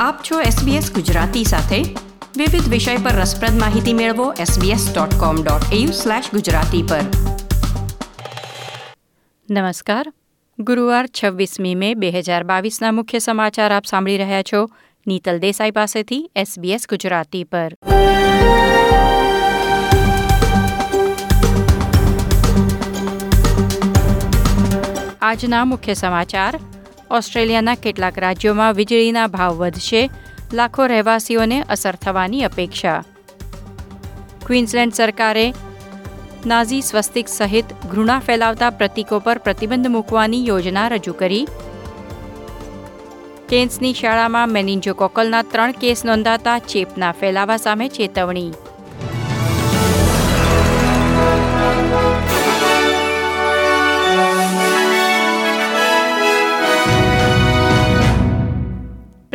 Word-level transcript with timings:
આપ 0.00 0.18
છો 0.30 0.40
SBS 0.40 0.94
ગુજરાતી 0.94 1.44
સાથે. 1.44 1.96
વિવિધ 2.36 2.68
વિષય 2.68 2.96
પર 2.96 3.10
રસપ્રદ 3.10 3.60
માહિતી 3.60 3.92
મેળવો 3.92 4.32
sbs.com.au/gujarati 4.32 6.82
પર. 6.82 7.00
નમસ્કાર. 9.50 10.12
ગુરુવાર 10.58 11.06
છવ્વીસમી 11.06 11.74
મે 11.74 11.94
બે 11.94 12.10
હજાર 12.10 12.44
બાવીસના 12.44 12.92
મુખ્ય 12.92 13.18
સમાચાર 13.18 13.72
આપ 13.72 13.84
સાંભળી 13.84 14.16
રહ્યા 14.16 14.42
છો 14.42 14.70
નીતલ 15.06 15.38
દેસાઈ 15.38 15.70
પાસેથી 15.70 16.30
SBS 16.38 16.80
ગુજરાતી 16.88 17.44
પર. 17.44 17.74
આજના 25.22 25.64
મુખ્ય 25.64 25.94
સમાચાર. 25.94 26.60
ઓસ્ટ્રેલિયાના 27.10 27.74
કેટલાક 27.74 28.18
રાજ્યોમાં 28.18 28.74
વીજળીના 28.74 29.26
ભાવ 29.26 29.52
વધશે. 29.54 30.10
લાખો 30.52 30.86
રહેવાસીઓને 30.86 31.62
અસર 31.62 31.94
થવાની 31.94 32.42
અપેક્ષા. 32.42 33.04
ક્વીન્સલેન્ડ 34.46 34.92
સરકારે 34.92 35.54
નાઝી 36.46 36.80
સ્વસ્તિક 36.80 37.28
સહિત 37.28 37.64
ઘૃણા 37.90 38.18
ફેલાવતા 38.18 38.70
પ્રતીકો 38.70 39.18
પર 39.18 39.38
પ્રતિબંધ 39.38 39.88
મૂકવાની 39.88 40.46
યોજના 40.46 40.88
રજૂ 40.88 41.12
કરી. 41.12 41.46
કેન્સની 43.48 43.94
શાળામાં 43.94 44.48
મેનિન્જોકોકલના 44.48 45.42
ત્રણ 45.42 45.72
કેસ 45.72 46.04
નોંધાતા 46.04 46.58
ચેપના 46.58 47.12
ફેલાવા 47.12 47.56
સામે 47.56 47.88
ચેતવણી. 47.88 48.52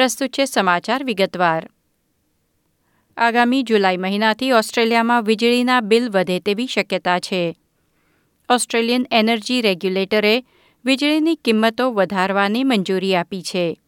પ્રસ્તુત 0.04 0.30
છે 0.30 0.46
સમાચાર 0.46 1.04
વિગતવાર. 1.04 1.70
આગામી 3.18 3.64
જુલાઈ 3.64 3.98
મહિનાથી 3.98 4.52
ઓસ્ટ્રેલિયામાં 4.52 5.24
વીજળીના 5.24 5.82
બિલ 5.82 6.10
વધે 6.10 6.40
તેવી 6.40 6.68
શક્યતા 6.68 7.20
છે. 7.20 7.58
ઓસ્ટ્રેલિયન 8.50 9.06
એનર્જી 9.12 9.62
રેગ્યુલેટરે 9.62 10.44
વીજળીની 10.86 11.36
કિંમતો 11.36 11.92
વધારવાની 11.92 12.64
મંજૂરી 12.64 13.16
આપી 13.16 13.42
છે. 13.42 13.80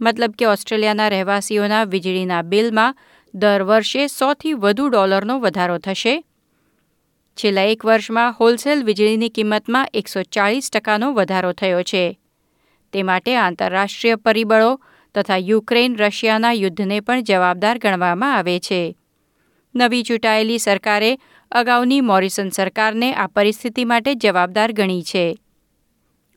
મતલબ 0.00 0.30
કે 0.38 0.44
ઓસ્ટ્રેલિયાના 0.44 1.08
રહેવાસીઓના 1.08 1.84
વીજળીના 1.84 2.42
બિલમાં 2.42 2.96
દર 3.34 3.62
વર્ષે 3.62 4.06
સોથી 4.06 4.52
વધુ 4.52 4.88
ડોલરનો 4.88 5.40
વધારો 5.40 5.78
થશે. 5.78 6.24
છેલ્લા 7.36 7.62
એક 7.62 7.84
વર્ષમાં 7.84 8.32
હોલસેલ 8.32 8.84
વીજળીની 8.84 9.28
કિંમતમાં 9.28 9.88
એકસો 9.94 10.22
ચાળીસ 10.22 10.70
ટકાનો 10.70 11.12
વધારો 11.12 11.52
થયો 11.52 11.82
છે. 11.82 12.18
તે 12.92 13.02
માટે 13.02 13.36
આંતરરાષ્ટ્રીય 13.36 14.14
પરિબળો 14.14 14.80
તથા 15.14 15.36
યુક્રેન 15.36 15.96
રશિયાના 15.96 16.52
યુદ્ધને 16.52 17.00
પણ 17.00 17.22
જવાબદાર 17.22 17.78
ગણવામાં 17.78 18.36
આવે 18.36 18.60
છે. 18.60 18.96
નવી 19.76 20.02
ચૂંટાયેલી 20.02 20.58
સરકારે 20.58 21.18
અગાઉની 21.52 22.00
મોરિસન 22.00 22.48
સરકારને 22.48 23.14
આ 23.14 23.26
પરિસ્થિતિ 23.26 23.84
માટે 23.84 24.14
જવાબદાર 24.14 24.72
ગણી 24.72 25.02
છે. 25.02 25.38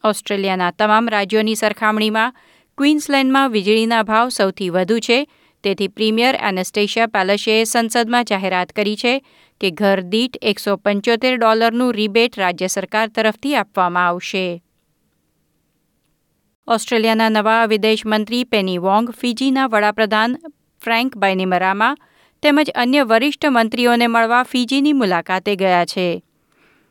ઓસ્ટ્રેલિયાના 0.03 0.71
તમામ 0.71 1.09
રાજ્યોની 1.09 1.55
સરખામણીમાં 1.55 2.33
ક્વીન્સલેન્ડમાં 2.77 3.51
વીજળીના 3.51 4.03
ભાવ 4.03 4.29
સૌથી 4.29 4.69
વધુ 4.69 4.99
છે. 4.99 5.27
તેથી 5.63 5.87
પ્રીમિયર 5.87 6.35
એનેસ્ટેશિયા 6.35 7.07
પેલેશિયાએ 7.07 7.63
સંસદમાં 7.63 8.23
જાહેરાત 8.23 8.71
કરી 8.71 8.95
છે 8.95 9.25
કે 9.61 9.71
ઘર 9.71 10.01
દીઠ 10.01 10.37
એકસો 10.41 10.75
પંચોતેર 10.75 11.37
ડોલરનું 11.37 11.93
રિબેટ 11.93 12.39
રાજ્ય 12.39 12.67
સરકાર 12.67 13.07
તરફથી 13.07 13.55
આપવામાં 13.55 14.07
આવશે. 14.07 14.63
ઓસ્ટ્રેલિયાના 16.67 17.29
નવા 17.29 17.65
વિદેશ 17.65 18.05
મંત્રી 18.05 18.43
પેની 18.43 18.77
વોંગ, 18.77 19.11
ફીજીના 19.11 19.67
વડાપ્રધાન 19.67 20.37
ફ્રેન્ક 20.83 21.17
બાઇનિમરામા 21.17 21.95
તેમજ 22.41 22.69
અન્ય 22.75 23.03
વરિષ્ઠ 23.03 23.45
મંત્રીઓને 23.45 24.07
મળવા 24.07 24.43
ફીજીની 24.43 24.93
મુલાકાતે 24.93 25.55
ગયા 25.55 25.85
છે. 25.85 26.23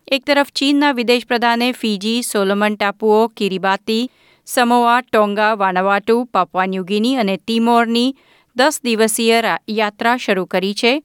એક 0.09 0.25
તરફ 0.25 0.51
ચીનના 0.51 0.93
વિદેશ 0.93 1.27
પ્રધાને 1.27 1.73
ફીજી, 1.73 2.23
સોલોમન 2.23 2.77
ટાપુઓ, 2.77 3.29
કિરીબાતી, 3.29 4.11
સમોઆ, 4.47 5.01
ટોંગા, 5.01 5.55
વાનવાટુ 5.55 6.25
પાપવા 6.25 6.67
ન્યુગીની 6.67 7.17
અને 7.17 7.37
તિમોરની 7.37 8.17
દસ 8.57 8.81
દિવસીય 8.85 9.43
યાત્રા 9.71 10.17
શરૂ 10.17 10.45
કરી 10.45 10.75
છે. 10.75 11.03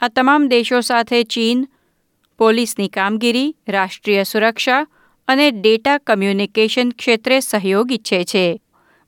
આ 0.00 0.08
તમામ 0.08 0.48
દેશો 0.48 0.80
સાથે 0.80 1.22
ચીન 1.22 1.68
પોલીસની 2.38 2.88
કામગીરી, 2.88 3.56
રાષ્ટ્રીય 3.68 4.22
સુરક્ષા 4.22 4.86
અને 5.28 5.50
ડેટા 5.50 5.98
કમ્યુનિકેશન 5.98 6.90
ક્ષેત્રે 6.90 7.40
સહયોગ 7.40 7.92
ઈચ્છે 7.92 8.24
છે. 8.24 8.60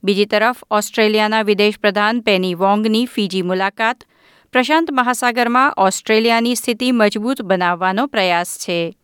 બીજી 0.03 0.25
તરફ, 0.25 0.63
ઓસ્ટ્રેલિયાના 0.71 1.41
વિદેશ 1.41 1.79
પ્રધાન 1.79 2.19
પેની 2.19 2.53
વોંગની 2.53 3.05
ફીજી 3.05 3.41
મુલાકાત 3.41 4.03
પ્રશાંત 4.51 4.91
મહાસાગરમાં 4.91 5.73
ઓસ્ટ્રેલિયાની 5.77 6.55
સ્થિતિ 6.55 6.91
મજબૂત 6.91 7.41
બનાવવાનો 7.41 8.07
પ્રયાસ 8.07 8.57
છે. 8.57 8.97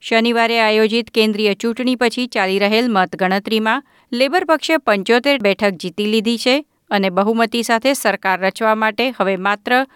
શનિવારે 0.00 0.60
આયોજિત 0.60 1.10
કેન્દ્રીય 1.10 1.54
ચૂંટણી 1.54 1.96
પછી 1.96 2.26
ચાલી 2.26 2.58
રહેલ 2.58 2.92
મતગણતરીમાં 2.92 3.84
લેબર 4.12 4.44
પક્ષે 4.44 4.76
પંચોતેર 4.76 5.38
બેઠક 5.38 5.70
જીતી 5.70 6.06
લીધી 6.06 6.38
છે 6.38 6.66
અને 6.90 7.10
બહુમતી 7.10 7.62
સાથે 7.62 7.94
સરકાર 7.94 8.40
રચવા 8.40 8.74
માટે 8.74 9.10
હવે 9.10 9.36
માત્ર 9.36 9.86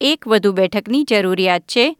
એક 0.00 0.28
વધુ 0.28 0.52
બેઠકની 0.52 1.04
જરૂરિયાત 1.04 1.62
છે. 1.62 1.96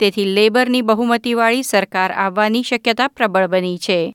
તેથી 0.00 0.24
લેબરની 0.24 0.82
બહુમતીવાળી 0.82 1.62
સરકાર 1.62 2.12
આવવાની 2.12 2.62
શક્યતા 2.62 3.08
પ્રબળ 3.08 3.46
બની 3.46 3.78
છે. 3.78 4.14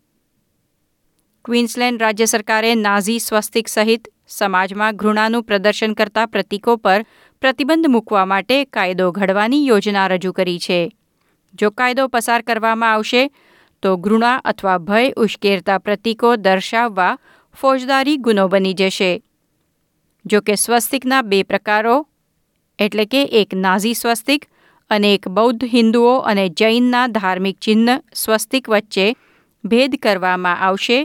ક્વીન્સલેન્ડ 1.46 2.02
રાજ્ય 2.02 2.26
સરકારે 2.26 2.76
નાઝી 2.76 3.20
સ્વસ્તિક 3.20 3.68
સહિત 3.68 4.08
સમાજમાં 4.28 4.96
ઘૃણાનું 4.96 5.44
પ્રદર્શન 5.44 5.94
કરતા 5.94 6.26
પ્રતીકો 6.26 6.76
પર 6.76 7.06
પ્રતિબંધ 7.42 7.88
મૂકવા 7.88 8.26
માટે 8.26 8.66
કાયદો 8.66 9.12
ઘડવાની 9.12 9.68
યોજના 9.68 10.08
રજૂ 10.08 10.32
કરી 10.32 10.60
છે. 10.60 10.96
જો 11.54 11.70
કાયદો 11.70 12.08
પસાર 12.08 12.42
કરવામાં 12.42 12.94
આવશે, 12.94 13.32
તો 13.82 13.98
ઘૃણા 13.98 14.36
અથવા 14.36 14.78
ભય 14.78 15.12
ઉશ્કેરતા 15.12 15.78
પ્રતીકો 15.78 16.36
દર્શાવવા 16.36 17.18
ફોજદારી 17.54 18.18
ગુનો 18.18 18.48
બની 18.48 18.74
જશે. 18.74 19.24
જો 20.26 20.42
કે 20.42 20.56
સ્વસ્તિકના 20.56 21.22
બે 21.22 21.44
પ્રકારો, 21.44 22.08
એટલે 22.80 23.06
કે 23.06 23.24
એક 23.24 23.54
નાઝી 23.54 23.94
સ્વસ્તિક 23.94 24.46
અને 24.94 25.09
એક 25.14 25.28
બૌદ્ધ 25.28 25.66
હિન્દુઓ 25.74 26.14
અને 26.31 26.46
જૈનના 26.62 27.04
ધાર્મિક 27.08 27.58
ચિહ્ન 27.59 27.90
સ્વસ્તિક 28.16 28.70
વચ્ચે 28.70 29.08
ભેદ 29.64 29.96
કરવામાં 30.02 30.64
આવશે 30.68 31.00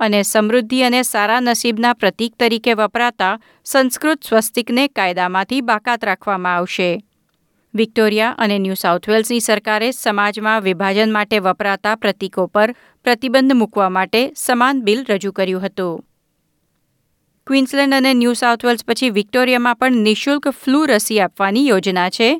અને 0.00 0.20
સમૃદ્ધિ 0.22 0.80
અને 0.82 1.02
સારા 1.02 1.40
નસીબના 1.40 1.92
પ્રતીક 1.94 2.32
તરીકે 2.38 2.74
વપરાતા 2.74 3.34
સંસ્કૃત 3.64 4.24
સ્વસ્તિકને 4.24 4.88
કાયદામાંથી 4.88 5.60
બાકાત 5.62 6.04
રાખવામાં 6.04 6.56
આવશે. 6.56 6.90
વિક્ટોરિયા 7.74 8.34
અને 8.38 8.58
ન્યૂ 8.58 8.74
સાઉથ 8.74 9.08
વેલ્સની 9.08 9.40
સરકારે 9.40 9.88
સમાજમાં 9.92 10.62
વિભાજન 10.62 11.10
માટે 11.12 11.38
વપરાતા 11.38 11.96
પ્રતીકો 11.96 12.46
પર 12.46 12.70
પ્રતિબંધ 13.04 13.54
મૂકવા 13.54 13.90
માટે 13.90 14.20
સમાન 14.36 14.82
બિલ 14.82 15.04
રજૂ 15.08 15.32
કર્યું 15.32 15.62
હતું. 15.62 16.04
ક્વીન્સલેન્ડ 17.46 17.94
અને 17.94 18.14
ન્યૂ 18.14 18.34
સાઉથ 18.34 18.64
વેલ્સ 18.64 18.84
પછી 18.84 19.10
વિક્ટોરિયામાં 19.10 19.76
પણ 19.76 20.02
નિઃશુલ્ક 20.02 20.48
ફ્લૂ 20.62 20.86
રસી 20.86 21.20
આપવાની 21.20 21.68
યોજના 21.68 22.10
છે. 22.10 22.30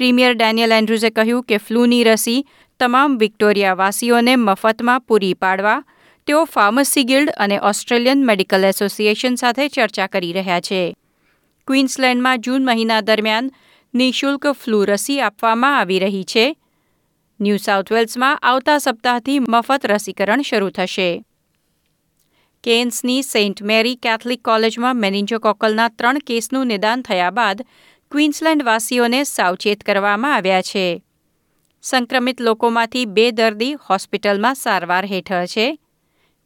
પ્રીમિયર 0.00 0.34
ડેનિયલ 0.34 0.72
એન્ડ્રુઝે 0.72 1.10
કહ્યું 1.10 1.42
કે 1.42 1.56
ફ્લૂની 1.56 2.04
રસી 2.04 2.46
તમામ 2.80 3.18
વિક્ટોરિયાવાસીઓને 3.18 4.36
મફતમાં 4.36 5.00
પૂરી 5.00 5.34
પાડવા, 5.34 5.82
તેઓ 6.26 6.44
ફાર્મસી 6.44 7.04
ગિલ્ડ 7.04 7.30
અને 7.36 7.60
ઓસ્ટ્રેલિયન 7.60 8.26
મેડિકલ 8.26 8.64
એસોસિએશન 8.64 9.34
સાથે 9.34 9.68
ચર્ચા 9.68 10.06
કરી 10.06 10.32
રહ્યા 10.32 10.60
છે. 10.60 10.96
ક્વીન્સલેન્ડમાં 11.66 12.40
જૂન 12.40 12.64
મહિના 12.64 13.00
દરમિયાન 13.00 13.50
નિઃશુલ્ક 13.94 14.46
ફ્લૂ 14.46 14.84
રસી 14.84 15.20
આપવામાં 15.20 15.78
આવી 15.78 15.98
રહી 15.98 16.24
છે. 16.24 16.56
ન્યૂ 17.40 17.56
સાઉથ 17.56 17.92
વેલ્સમાં 17.92 18.38
આવતા 18.38 18.78
સપ્તાહથી 18.78 19.38
મફત 19.38 19.86
રસીકરણ 19.86 20.42
શરૂ 20.42 20.70
થશે. 20.70 21.24
કેન્સની 22.64 23.22
સેન્ટ 23.22 23.62
મેરી 23.62 23.94
કેથલિક 23.94 24.42
કોલેજમાં 24.42 24.96
મેનિન્જોકોકલના 24.96 25.88
ત્રણ 25.88 26.18
કેસનું 26.26 26.66
નિદાન 26.66 27.02
થયા 27.02 27.30
બાદ 27.30 27.62
ક્વીન્સલેન્ડવાસીઓને 28.12 29.24
સાવચેત 29.24 29.82
કરવામાં 29.82 30.34
આવ્યા 30.34 30.62
છે. 30.62 31.02
સંક્રમિત 31.82 32.40
લોકોમાંથી 32.40 33.06
બે 33.06 33.30
દર્દી 33.30 33.74
હોસ્પિટલમાં 33.74 34.54
સારવાર 34.54 35.04
હેઠળ 35.04 35.46
છે. 35.46 35.78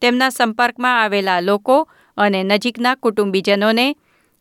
તેમના 0.00 0.28
સંપર્કમાં 0.28 1.02
આવેલા 1.02 1.40
લોકો 1.40 1.88
અને 2.16 2.43
નજીકના 2.43 2.94
કુટુંબીજનોને 2.94 3.96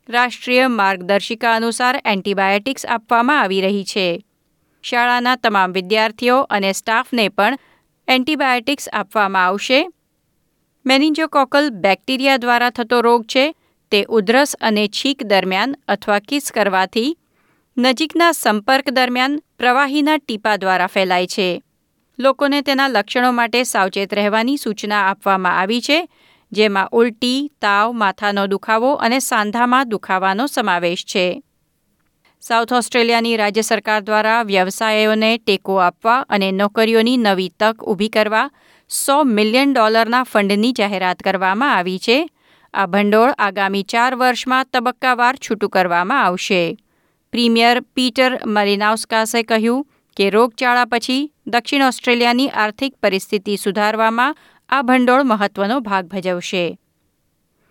રાષ્ટ્રીય 0.09 0.67
માર્ગદર્શિકા 0.67 1.55
અનુસાર 1.55 2.01
એન્ટીબાયોટિક્સ 2.05 2.85
આપવામાં 2.85 3.41
આવી 3.41 3.61
રહી 3.61 3.83
છે. 3.83 4.25
શાળાના 4.83 5.35
તમામ 5.35 5.71
વિદ્યાર્થીઓ 5.71 6.41
અને 6.41 6.71
સ્ટાફને 6.71 7.29
પણ 7.29 7.57
એન્ટીબાયોટિક્સ 8.07 8.89
આપવામાં 8.93 9.45
આવશે. 9.45 9.87
મેનિન્જોકોકલ 10.85 11.69
બેક્ટેરિયા 11.69 12.37
દ્વારા 12.37 12.69
થતો 12.69 13.01
રોગ 13.01 13.23
છે. 13.23 13.55
તે 13.93 14.05
ઉધરસ 14.09 14.55
અને 14.61 14.87
છીંક 14.87 15.23
દરમિયાન 15.23 15.75
અથવા 15.87 16.19
કિસ 16.19 16.51
કરવાથી 16.51 17.17
નજીકના 17.77 18.31
સંપર્ક 18.31 18.89
દરમિયાન 18.89 19.39
પ્રવાહીના 19.57 20.17
ટીપા 20.17 20.55
દ્વારા 20.55 20.87
ફેલાય 20.87 21.27
છે. 21.27 21.63
લોકોને 22.19 22.61
તેના 22.61 22.87
લક્ષણો 22.87 23.31
માટે 23.31 23.63
સાવચેત 23.63 24.13
રહેવાની 24.13 24.57
સૂચના 24.57 25.03
આપવામાં 25.09 25.59
આવી 25.59 25.81
છે, 25.81 26.09
જેમાં 26.51 26.89
ઉલટી, 26.91 27.51
તાવ, 27.61 27.93
માથાનો 27.93 28.47
દુખાવો 28.47 28.93
અને 28.93 29.19
સાંધામાં 29.19 29.89
દુખાવાનો 29.89 30.47
સમાવેશ 30.47 31.05
છે. 31.05 31.43
સાઉથ 32.41 32.73
ઓસ્ટ્રેલિયાની 32.73 33.37
રાજ્ય 33.37 33.61
સરકાર 33.61 34.01
દ્વારા 34.01 34.43
વ્યવસાયોને 34.43 35.37
ટેકો 35.37 35.75
આપવા 35.77 36.25
અને 36.29 36.51
નોકરીઓની 36.51 37.17
નવી 37.17 37.49
તક 37.59 37.83
ઊભી 37.83 38.09
કરવા 38.09 38.49
સો 38.89 39.23
મિલિયન 39.23 39.73
ડોલરના 39.73 40.23
ફંડની 40.23 40.71
જાહેરાત 40.71 41.19
કરવામાં 41.19 41.75
આવી 41.75 41.99
છે 41.99 42.29
આ 42.73 42.85
ભંડોળ 42.85 43.31
આગામી 43.31 43.83
ચાર 43.83 44.15
વર્ષમાં 44.15 44.67
તબક્કાવાર 44.73 45.35
છૂટું 45.35 45.69
કરવામાં 45.69 46.25
આવશે. 46.25 46.77
પ્રીમિયર 47.31 47.81
પીટર 47.81 48.39
મરિનાઉસ્કાસે 48.45 49.43
કહ્યું 49.43 49.87
કે 50.17 50.29
રોગચાળા 50.29 50.85
પછી 50.85 51.31
દક્ષિણ 51.47 51.83
ઓસ્ટ્રેલિયાની 51.83 52.49
આર્થિક 52.49 52.95
પરિસ્થિતિ 52.95 53.57
સુધારવામાં 53.57 54.37
આ 54.69 54.81
ભંડોળ 54.81 55.23
મહત્વનો 55.23 55.79
ભાગ 55.79 56.05
ભજવશે. 56.05 56.77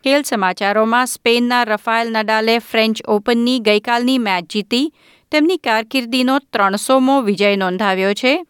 ખેલ 0.04 0.22
સમાચારોમાં 0.22 1.06
સ્પેનના 1.06 1.62
રફાયલ 1.62 2.10
નડાલે 2.10 2.58
ફ્રેન્ચ 2.58 3.02
ઓપનની 3.08 3.58
ગઈકાલની 3.58 4.18
મેચ 4.18 4.44
જીતી 4.52 4.94
તેમની 5.30 5.56
કારકિર્દીનો 5.56 6.38
ત્રણસોમો 6.38 7.20
વિજય 7.22 7.56
નોંધાવ્યો 7.56 8.14
છે. 8.14 8.44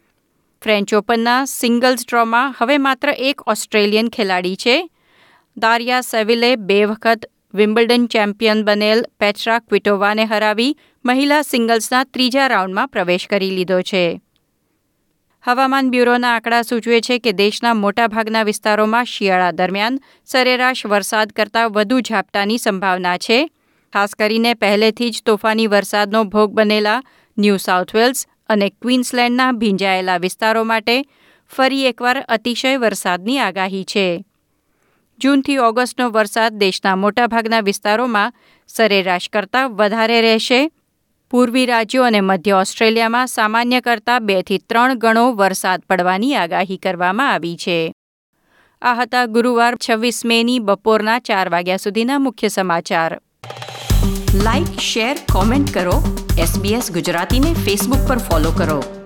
ફ્રેન્ચ 0.62 0.94
ઓપનના 0.94 1.44
સિંગલ્સ 1.44 2.06
ડ્રોમાં 2.08 2.54
હવે 2.58 2.78
માત્ર 2.78 3.08
એક 3.08 3.40
ઓસ્ટ્રેલિયન 3.46 4.08
ખેલાડી 4.08 4.56
છે. 4.56 4.90
દારિયા 5.56 6.00
સેવિલે 6.00 6.56
બે 6.56 6.78
વખત 6.86 7.26
વિમ્બલ્ડન 7.54 8.06
ચેમ્પિયન 8.06 8.64
બનેલ 8.64 9.02
પેટ્રા 9.18 9.58
ક્વિટોવાને 9.60 10.24
હરાવી 10.24 10.76
મહિલા 11.04 11.42
સિંગલ્સના 11.42 12.04
ત્રીજા 12.04 12.48
રાઉન્ડમાં 12.48 12.88
પ્રવેશ 12.88 13.26
કરી 13.26 13.50
લીધો 13.50 13.80
છે. 13.82 14.20
હવામાન 15.44 15.90
બ્યુરોના 15.90 16.32
આંકડા 16.34 16.62
સૂચવે 16.62 17.00
છે 17.00 17.18
કે 17.18 17.32
દેશના 17.32 17.74
મોટાભાગના 17.74 18.44
વિસ્તારોમાં 18.44 19.04
શિયાળા 19.04 19.52
દરમિયાન 19.52 20.00
સરેરાશ 20.24 20.84
વરસાદ 20.86 21.32
કરતાં 21.32 21.72
વધુ 21.72 22.00
ઝાપટાની 22.00 22.58
સંભાવના 22.58 23.16
છે. 23.18 23.38
ખાસ 23.92 24.14
કરીને 24.14 24.54
પહેલેથી 24.54 25.10
જ 25.10 25.22
તોફાની 25.26 25.66
વરસાદનો 25.66 26.24
ભોગ 26.24 26.50
બનેલા 26.52 27.00
ન્યૂ 27.36 27.56
સાઉથ 27.56 27.94
વેલ્સ 27.94 28.26
અને 28.48 28.70
ક્વીન્સલેન્ડના 28.70 29.52
ભીંજાયેલા 29.52 30.18
વિસ્તારો 30.18 30.64
માટે 30.64 30.96
ફરી 31.50 31.86
એકવાર 31.86 32.18
અતિશય 32.28 32.78
વરસાદની 32.78 33.38
આગાહી 33.38 33.84
છે. 33.84 34.06
જૂનથી 35.24 35.58
ઓગસ્ટનો 35.58 36.10
વરસાદ 36.10 36.52
દેશના 36.52 36.96
મોટાભાગના 36.96 37.60
વિસ્તારોમાં 37.60 38.32
સરેરાશ 38.68 39.28
કરતાં 39.32 39.76
વધારે 39.76 40.20
રહેશે. 40.20 40.70
પૂર્વી 41.30 41.66
રાજ્યો 41.66 42.04
અને 42.04 42.20
મધ્ય 42.20 42.52
ઓસ્ટ્રેલિયામાં 42.52 43.26
સામાન્ય 43.26 43.80
કરતાં 43.80 44.26
બેથી 44.26 44.58
ત્રણ 44.58 44.94
ગણો 44.94 45.32
વરસાદ 45.32 45.82
પડવાની 45.90 46.34
આગાહી 46.34 46.76
કરવામાં 46.76 47.32
આવી 47.32 47.56
છે. 47.56 47.92
આ 48.82 48.94
હતા 48.94 49.26
ગુરુવાર 49.26 49.76
છવ્વીસ 49.76 50.24
મેની 50.24 50.58
બપોરના 50.58 51.18
ચાર 51.18 51.48
વાગ્યા 51.48 51.76
સુધીના 51.76 52.18
મુખ્ય 52.18 52.48
સમાચાર. 52.48 53.20
લાઇક 54.34 54.80
શેર, 54.80 55.16
કોમેન્ટ 55.32 55.74
કરો. 55.74 56.26
એસબીએસ 56.38 56.92
ગુજરાતીને 56.92 57.54
ફેસબુક 57.54 58.08
પર 58.08 58.18
ફોલો 58.18 58.50
કરો. 58.50 59.01